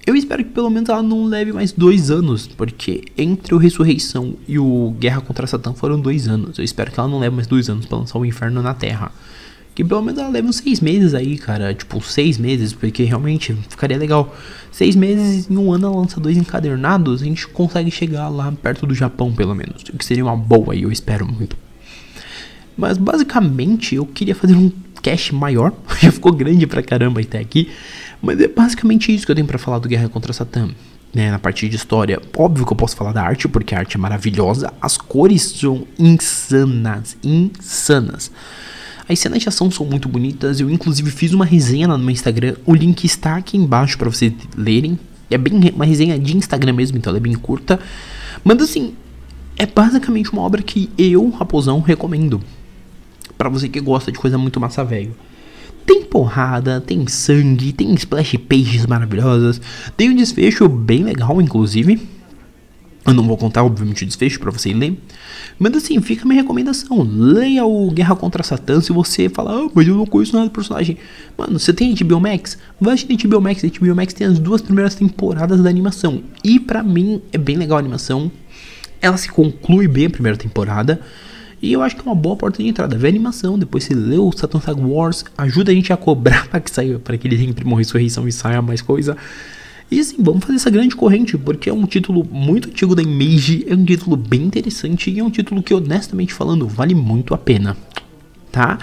eu 0.06 0.14
espero 0.14 0.44
que 0.44 0.50
pelo 0.50 0.70
menos 0.70 0.88
ela 0.88 1.02
não 1.02 1.24
leve 1.24 1.52
mais 1.52 1.72
dois 1.72 2.12
anos, 2.12 2.46
porque 2.46 3.02
entre 3.18 3.52
o 3.52 3.58
Ressurreição 3.58 4.36
e 4.46 4.56
o 4.56 4.94
Guerra 5.00 5.20
contra 5.20 5.48
Satã 5.48 5.74
foram 5.74 6.00
dois 6.00 6.28
anos. 6.28 6.58
Eu 6.58 6.64
espero 6.64 6.92
que 6.92 7.00
ela 7.00 7.08
não 7.08 7.18
leve 7.18 7.34
mais 7.34 7.48
dois 7.48 7.68
anos 7.68 7.86
para 7.86 7.98
lançar 7.98 8.16
o 8.16 8.24
Inferno 8.24 8.62
na 8.62 8.72
Terra. 8.72 9.10
Que 9.74 9.84
pelo 9.84 10.00
menos 10.02 10.20
ela 10.20 10.30
leve 10.30 10.46
uns 10.46 10.56
seis 10.58 10.80
meses 10.80 11.12
aí, 11.12 11.36
cara. 11.36 11.74
Tipo, 11.74 12.00
seis 12.00 12.38
meses, 12.38 12.72
porque 12.72 13.02
realmente 13.02 13.52
ficaria 13.68 13.98
legal. 13.98 14.32
Seis 14.70 14.94
meses 14.94 15.50
em 15.50 15.56
um 15.56 15.72
ano 15.72 15.88
ela 15.88 15.96
lança 15.96 16.20
dois 16.20 16.36
encadernados, 16.36 17.20
a 17.20 17.24
gente 17.24 17.48
consegue 17.48 17.90
chegar 17.90 18.28
lá 18.28 18.52
perto 18.52 18.86
do 18.86 18.94
Japão, 18.94 19.34
pelo 19.34 19.56
menos. 19.56 19.82
O 19.92 19.98
que 19.98 20.04
seria 20.04 20.24
uma 20.24 20.36
boa 20.36 20.76
e 20.76 20.84
eu 20.84 20.92
espero 20.92 21.26
muito. 21.26 21.56
Mas 22.76 22.96
basicamente 22.96 23.96
eu 23.96 24.06
queria 24.06 24.36
fazer 24.36 24.54
um 24.54 24.70
cast 25.00 25.34
maior, 25.34 25.72
já 26.00 26.10
ficou 26.10 26.32
grande 26.32 26.66
pra 26.66 26.82
caramba 26.82 27.20
até 27.20 27.38
aqui, 27.38 27.70
mas 28.20 28.40
é 28.40 28.48
basicamente 28.48 29.14
isso 29.14 29.24
que 29.24 29.32
eu 29.32 29.36
tenho 29.36 29.46
para 29.46 29.58
falar 29.58 29.78
do 29.78 29.88
Guerra 29.88 30.08
contra 30.08 30.32
Satã. 30.32 30.68
Né, 31.14 31.30
na 31.30 31.38
parte 31.38 31.66
de 31.66 31.76
história, 31.76 32.20
óbvio 32.36 32.66
que 32.66 32.72
eu 32.72 32.76
posso 32.76 32.94
falar 32.94 33.12
da 33.12 33.22
arte, 33.22 33.48
porque 33.48 33.74
a 33.74 33.78
arte 33.78 33.96
é 33.96 33.98
maravilhosa, 33.98 34.70
as 34.82 34.98
cores 34.98 35.42
são 35.44 35.86
insanas, 35.98 37.16
insanas. 37.24 38.30
As 39.08 39.18
cenas 39.18 39.40
de 39.40 39.48
ação 39.48 39.70
são 39.70 39.86
muito 39.86 40.10
bonitas, 40.10 40.60
eu 40.60 40.68
inclusive 40.68 41.10
fiz 41.10 41.32
uma 41.32 41.44
resenha 41.44 41.88
no 41.88 41.98
meu 41.98 42.10
Instagram, 42.10 42.56
o 42.66 42.74
link 42.74 43.04
está 43.04 43.36
aqui 43.36 43.56
embaixo 43.56 43.96
para 43.96 44.10
vocês 44.10 44.32
lerem. 44.56 44.98
É 45.30 45.38
bem 45.38 45.72
uma 45.74 45.86
resenha 45.86 46.18
de 46.18 46.36
Instagram 46.36 46.74
mesmo, 46.74 46.98
então 46.98 47.10
ela 47.10 47.18
é 47.18 47.20
bem 47.20 47.34
curta. 47.34 47.80
Mas 48.44 48.60
assim, 48.60 48.94
é 49.56 49.64
basicamente 49.64 50.32
uma 50.32 50.42
obra 50.42 50.60
que 50.60 50.90
eu, 50.98 51.30
Raposão, 51.30 51.80
recomendo 51.80 52.42
para 53.36 53.48
você 53.48 53.68
que 53.68 53.80
gosta 53.80 54.10
de 54.10 54.18
coisa 54.18 54.38
muito 54.38 54.60
massa 54.60 54.84
velho. 54.84 55.14
Tem 55.84 56.02
porrada, 56.02 56.80
tem 56.80 57.06
sangue, 57.06 57.72
tem 57.72 57.94
splash 57.94 58.36
pages 58.48 58.86
maravilhosas, 58.86 59.60
tem 59.96 60.10
um 60.10 60.16
desfecho 60.16 60.68
bem 60.68 61.04
legal, 61.04 61.40
inclusive. 61.40 62.00
Eu 63.06 63.14
não 63.14 63.22
vou 63.22 63.36
contar, 63.36 63.62
obviamente, 63.62 64.02
o 64.02 64.06
desfecho 64.06 64.40
para 64.40 64.50
você 64.50 64.72
ler. 64.72 65.00
Mas 65.60 65.76
assim, 65.76 66.00
fica 66.00 66.24
a 66.24 66.26
minha 66.26 66.42
recomendação. 66.42 67.02
Leia 67.08 67.64
o 67.64 67.88
Guerra 67.92 68.16
contra 68.16 68.42
Satã 68.42 68.80
se 68.80 68.92
você 68.92 69.28
falar, 69.28 69.52
ah, 69.52 69.70
mas 69.72 69.86
eu 69.86 69.94
não 69.94 70.04
conheço 70.04 70.34
nada 70.34 70.48
do 70.48 70.52
personagem. 70.52 70.98
Mano, 71.38 71.56
você 71.56 71.72
tem 71.72 71.94
HBO 71.94 72.20
Max? 72.20 72.58
Vai 72.80 72.94
assistir 72.94 73.28
HBO 73.28 73.40
Max. 73.40 73.62
HBO 73.62 73.94
Max 73.94 74.12
tem 74.12 74.26
as 74.26 74.40
duas 74.40 74.60
primeiras 74.60 74.96
temporadas 74.96 75.62
da 75.62 75.70
animação. 75.70 76.20
E 76.42 76.58
para 76.58 76.82
mim 76.82 77.22
é 77.32 77.38
bem 77.38 77.56
legal 77.56 77.76
a 77.76 77.80
animação. 77.80 78.30
Ela 79.00 79.16
se 79.16 79.28
conclui 79.28 79.86
bem 79.86 80.06
a 80.06 80.10
primeira 80.10 80.36
temporada. 80.36 81.00
E 81.66 81.72
eu 81.72 81.82
acho 81.82 81.96
que 81.96 82.02
é 82.02 82.04
uma 82.04 82.14
boa 82.14 82.36
porta 82.36 82.62
de 82.62 82.68
entrada. 82.68 82.96
Vê 82.96 83.08
animação, 83.08 83.58
depois 83.58 83.82
você 83.82 83.92
lê 83.92 84.16
o 84.16 84.30
Saturn 84.30 84.64
Saga 84.64 84.80
Wars, 84.80 85.24
ajuda 85.36 85.72
a 85.72 85.74
gente 85.74 85.92
a 85.92 85.96
cobrar 85.96 86.46
para 86.48 86.60
que 86.60 86.70
saia, 86.70 87.00
para 87.00 87.18
que 87.18 87.26
ele 87.26 87.34
reimprimam 87.34 87.74
ressurreição 87.74 88.28
e 88.28 88.30
saia 88.30 88.62
mais 88.62 88.80
coisa. 88.80 89.16
E 89.90 89.98
assim, 89.98 90.14
vamos 90.20 90.44
fazer 90.44 90.54
essa 90.54 90.70
grande 90.70 90.94
corrente, 90.94 91.36
porque 91.36 91.68
é 91.68 91.72
um 91.72 91.84
título 91.84 92.24
muito 92.30 92.68
antigo 92.68 92.94
da 92.94 93.02
Image, 93.02 93.66
é 93.68 93.74
um 93.74 93.84
título 93.84 94.16
bem 94.16 94.42
interessante 94.42 95.10
e 95.10 95.18
é 95.18 95.24
um 95.24 95.30
título 95.30 95.60
que, 95.60 95.74
honestamente 95.74 96.32
falando, 96.32 96.68
vale 96.68 96.94
muito 96.94 97.34
a 97.34 97.38
pena, 97.38 97.76
tá? 98.52 98.78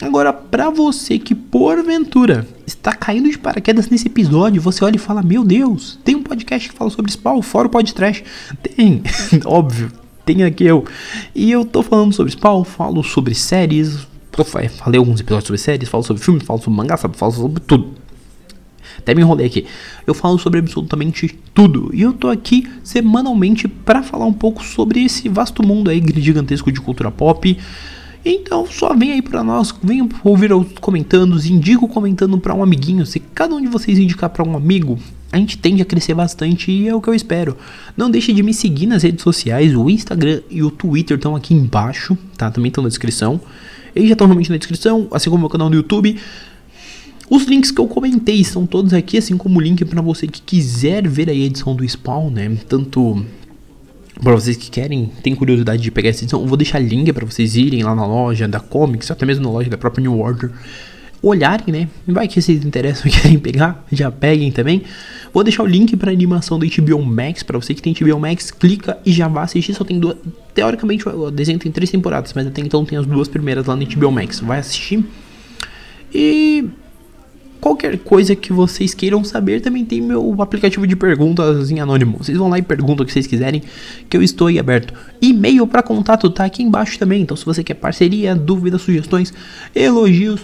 Agora, 0.00 0.32
para 0.32 0.70
você 0.70 1.18
que 1.18 1.34
porventura 1.34 2.46
está 2.64 2.92
caindo 2.92 3.28
de 3.28 3.38
paraquedas 3.38 3.88
nesse 3.88 4.06
episódio, 4.06 4.62
você 4.62 4.84
olha 4.84 4.94
e 4.94 4.98
fala: 5.00 5.24
Meu 5.24 5.42
Deus, 5.42 5.98
tem 6.04 6.14
um 6.14 6.22
podcast 6.22 6.68
que 6.68 6.74
fala 6.76 6.90
sobre 6.90 7.10
Spawn, 7.10 7.42
fora 7.42 7.66
o 7.66 7.70
podcast. 7.70 8.22
Tem, 8.62 9.02
óbvio, 9.44 9.90
tem 10.26 10.42
aqui 10.42 10.64
eu. 10.64 10.84
E 11.34 11.52
eu 11.52 11.64
tô 11.64 11.82
falando 11.82 12.12
sobre 12.12 12.32
Spawn, 12.32 12.64
falo 12.64 13.02
sobre 13.02 13.32
séries, 13.34 14.06
falei 14.78 14.98
alguns 14.98 15.20
episódios 15.20 15.46
sobre 15.46 15.58
séries, 15.58 15.88
falo 15.88 16.02
sobre 16.02 16.22
filmes, 16.22 16.42
falo 16.42 16.58
sobre 16.58 16.76
mangá, 16.76 16.96
sabe? 16.96 17.16
falo 17.16 17.32
sobre 17.32 17.62
tudo. 17.62 17.94
Até 18.98 19.14
me 19.14 19.22
enrolei 19.22 19.46
aqui. 19.46 19.66
Eu 20.04 20.14
falo 20.14 20.36
sobre 20.38 20.58
absolutamente 20.58 21.28
tudo. 21.54 21.90
E 21.94 22.02
eu 22.02 22.12
tô 22.12 22.28
aqui 22.28 22.68
semanalmente 22.82 23.68
para 23.68 24.02
falar 24.02 24.26
um 24.26 24.32
pouco 24.32 24.64
sobre 24.64 25.04
esse 25.04 25.28
vasto 25.28 25.64
mundo 25.64 25.90
aí 25.90 26.02
gigantesco 26.16 26.72
de 26.72 26.80
cultura 26.80 27.10
pop. 27.10 27.56
Então 28.24 28.66
só 28.66 28.92
vem 28.94 29.12
aí 29.12 29.22
para 29.22 29.44
nós, 29.44 29.72
venham 29.80 30.08
ouvir 30.24 30.52
os 30.52 30.66
comentandos, 30.80 31.46
indico 31.46 31.86
comentando 31.86 32.36
para 32.38 32.52
um 32.52 32.62
amiguinho. 32.62 33.06
Se 33.06 33.20
cada 33.20 33.54
um 33.54 33.60
de 33.60 33.68
vocês 33.68 33.96
indicar 33.96 34.30
para 34.30 34.42
um 34.42 34.56
amigo, 34.56 34.98
a 35.32 35.38
gente 35.38 35.58
tende 35.58 35.82
a 35.82 35.84
crescer 35.84 36.14
bastante 36.14 36.70
e 36.70 36.88
é 36.88 36.94
o 36.94 37.00
que 37.00 37.08
eu 37.08 37.14
espero. 37.14 37.56
Não 37.96 38.10
deixe 38.10 38.32
de 38.32 38.42
me 38.42 38.54
seguir 38.54 38.86
nas 38.86 39.02
redes 39.02 39.22
sociais, 39.22 39.74
o 39.74 39.90
Instagram 39.90 40.40
e 40.50 40.62
o 40.62 40.70
Twitter 40.70 41.16
estão 41.16 41.34
aqui 41.34 41.52
embaixo, 41.52 42.16
tá? 42.36 42.50
Também 42.50 42.68
estão 42.68 42.82
na 42.82 42.88
descrição. 42.88 43.40
Eles 43.94 44.08
já 44.08 44.12
estão 44.12 44.26
realmente 44.26 44.50
na 44.50 44.56
descrição, 44.56 45.08
assim 45.10 45.30
como 45.30 45.38
o 45.38 45.40
meu 45.40 45.50
canal 45.50 45.68
no 45.68 45.76
YouTube. 45.76 46.16
Os 47.28 47.44
links 47.44 47.72
que 47.72 47.80
eu 47.80 47.88
comentei 47.88 48.36
estão 48.36 48.66
todos 48.66 48.92
aqui, 48.92 49.18
assim 49.18 49.36
como 49.36 49.58
o 49.58 49.60
link 49.60 49.84
para 49.84 50.00
você 50.00 50.28
que 50.28 50.40
quiser 50.40 51.08
ver 51.08 51.28
a 51.28 51.34
edição 51.34 51.74
do 51.74 51.86
Spawn, 51.86 52.30
né? 52.30 52.56
Tanto 52.68 53.24
para 54.22 54.32
vocês 54.34 54.56
que 54.56 54.70
querem, 54.70 55.10
tem 55.22 55.34
curiosidade 55.34 55.82
de 55.82 55.90
pegar 55.90 56.08
essa 56.08 56.22
edição, 56.22 56.40
eu 56.40 56.46
vou 56.46 56.56
deixar 56.56 56.78
link 56.78 57.12
para 57.12 57.26
vocês 57.26 57.56
irem 57.56 57.82
lá 57.82 57.94
na 57.94 58.06
loja 58.06 58.48
da 58.48 58.60
Comics, 58.60 59.10
até 59.10 59.26
mesmo 59.26 59.44
na 59.44 59.50
loja 59.50 59.68
da 59.68 59.76
própria 59.76 60.02
New 60.02 60.18
Order, 60.18 60.52
olharem, 61.28 61.72
né? 61.72 61.88
Vai 62.06 62.28
que 62.28 62.40
vocês 62.40 62.64
interessam 62.64 63.06
e 63.06 63.10
querem 63.14 63.38
pegar, 63.38 63.84
já 63.90 64.10
peguem 64.10 64.50
também. 64.50 64.82
Vou 65.32 65.44
deixar 65.44 65.62
o 65.62 65.66
link 65.66 65.96
para 65.96 66.10
animação 66.10 66.58
do 66.58 66.66
HBO 66.66 67.02
Max, 67.04 67.42
para 67.42 67.58
você 67.58 67.74
que 67.74 67.82
tem 67.82 67.92
HBO 67.92 68.18
Max, 68.18 68.50
clica 68.50 68.98
e 69.04 69.12
já 69.12 69.28
vai 69.28 69.44
assistir. 69.44 69.74
Só 69.74 69.84
tem 69.84 69.98
duas, 69.98 70.16
teoricamente 70.54 71.08
o 71.08 71.30
desenho 71.30 71.58
tem 71.58 71.70
três 71.70 71.90
temporadas, 71.90 72.32
mas 72.34 72.46
até 72.46 72.60
então 72.60 72.84
tem 72.84 72.98
as 72.98 73.06
duas 73.06 73.28
primeiras 73.28 73.66
lá 73.66 73.76
no 73.76 73.86
HBO 73.86 74.10
Max. 74.10 74.40
Vai 74.40 74.58
assistir. 74.58 75.04
E 76.14 76.64
Qualquer 77.60 77.98
coisa 77.98 78.36
que 78.36 78.52
vocês 78.52 78.94
queiram 78.94 79.24
saber, 79.24 79.60
também 79.60 79.84
tem 79.84 80.00
meu 80.00 80.40
aplicativo 80.40 80.86
de 80.86 80.94
perguntas 80.94 81.70
em 81.70 81.80
anônimo. 81.80 82.18
Vocês 82.18 82.36
vão 82.38 82.48
lá 82.48 82.58
e 82.58 82.62
perguntam 82.62 83.02
o 83.02 83.06
que 83.06 83.12
vocês 83.12 83.26
quiserem, 83.26 83.62
que 84.08 84.16
eu 84.16 84.22
estou 84.22 84.46
aí 84.48 84.58
aberto. 84.58 84.94
E-mail 85.20 85.66
para 85.66 85.82
contato 85.82 86.28
tá 86.30 86.44
aqui 86.44 86.62
embaixo 86.62 86.98
também. 86.98 87.22
Então, 87.22 87.36
se 87.36 87.44
você 87.44 87.64
quer 87.64 87.74
parceria, 87.74 88.34
dúvidas, 88.36 88.82
sugestões, 88.82 89.32
elogios, 89.74 90.42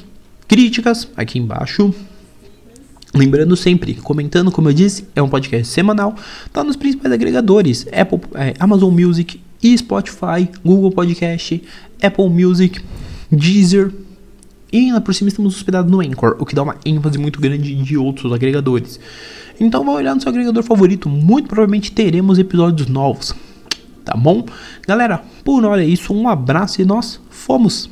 críticas, 0.53 1.09
aqui 1.17 1.39
embaixo. 1.39 1.95
Lembrando 3.15 3.57
sempre, 3.57 3.95
comentando, 3.95 4.53
como 4.53 4.69
eu 4.69 4.75
disse, 4.75 5.09
é 5.17 5.23
um 5.23 5.29
podcast 5.29 5.67
semanal, 5.69 6.15
tá 6.53 6.63
nos 6.63 6.77
principais 6.77 7.11
agregadores: 7.11 7.87
Apple, 7.91 8.21
é, 8.35 8.53
Amazon 8.61 8.93
Music, 8.93 9.41
e 9.63 9.79
Spotify, 9.79 10.47
Google 10.63 10.91
Podcast, 10.91 11.63
Apple 12.03 12.29
Music, 12.29 12.83
Deezer, 13.31 13.95
e 14.71 14.81
ainda 14.81 15.01
por 15.01 15.15
cima 15.15 15.29
estamos 15.29 15.57
hospedados 15.57 15.91
no 15.91 16.03
Anchor, 16.03 16.37
o 16.39 16.45
que 16.45 16.55
dá 16.55 16.63
uma 16.63 16.77
ênfase 16.85 17.17
muito 17.17 17.41
grande 17.41 17.75
de 17.75 17.97
outros 17.97 18.31
agregadores. 18.31 19.01
Então 19.59 19.83
vai 19.87 19.95
olhar 19.95 20.15
no 20.15 20.21
seu 20.21 20.29
agregador 20.29 20.63
favorito, 20.63 21.09
muito 21.09 21.49
provavelmente 21.49 21.93
teremos 21.93 22.39
episódios 22.39 22.89
novos. 22.89 23.35
Tá 24.05 24.15
bom? 24.15 24.45
Galera, 24.87 25.23
por 25.43 25.65
hora 25.65 25.83
é 25.83 25.87
isso, 25.87 26.13
um 26.13 26.29
abraço 26.29 26.83
e 26.83 26.85
nós 26.85 27.19
fomos! 27.31 27.89